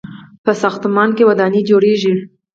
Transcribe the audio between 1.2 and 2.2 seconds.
ودانۍ جوړیږي.